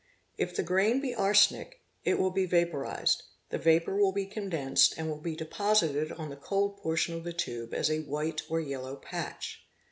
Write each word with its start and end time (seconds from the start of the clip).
If 0.35 0.55
the 0.55 0.63
grain 0.63 0.99
be 0.99 1.13
arsenic, 1.13 1.81
it 2.03 2.17
will 2.17 2.31
be 2.31 2.47
vaporised; 2.47 3.21
the 3.51 3.59
vapour 3.59 3.95
will 3.95 4.11
be 4.11 4.25
condensed 4.25 4.95
and 4.97 5.07
will 5.07 5.19
be 5.21 5.35
deposited 5.35 6.11
on 6.13 6.31
the 6.31 6.35
cold 6.37 6.77
portion 6.77 7.13
of 7.13 7.23
the 7.23 7.33
tube 7.33 7.71
as 7.71 7.91
a 7.91 7.99
white 8.01 8.41
or 8.49 8.59
yellow 8.59 8.95
patch. 8.95 9.63